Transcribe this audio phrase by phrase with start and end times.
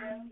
[0.00, 0.30] them.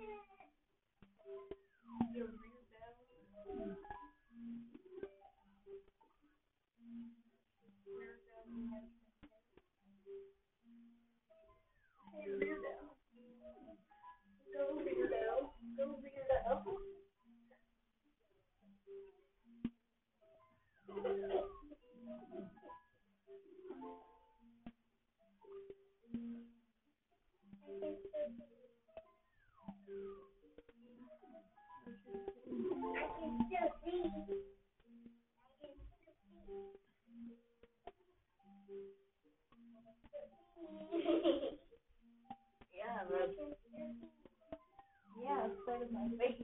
[12.13, 12.73] Hey, weirdo.
[14.53, 15.51] Go weirdo.
[15.77, 16.77] Go weirdo.
[27.81, 28.56] Thank you
[29.87, 29.95] yeah,
[43.09, 43.31] but
[45.23, 46.43] yeah, it's part of my face.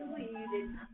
[0.00, 0.93] really you did not.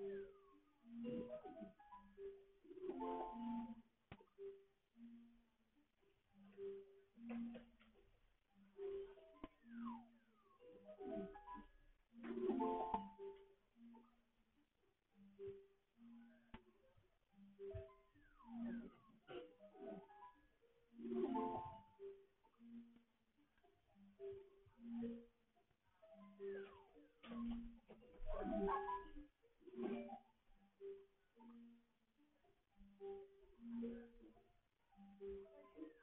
[0.00, 0.39] you.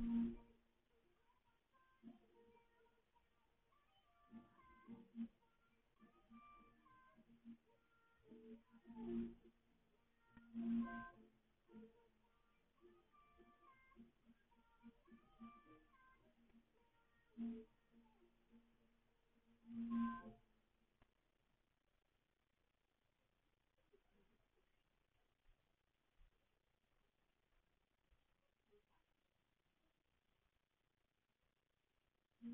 [0.00, 0.30] Mm-hmm.